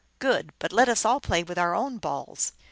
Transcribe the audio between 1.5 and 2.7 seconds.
our own balls."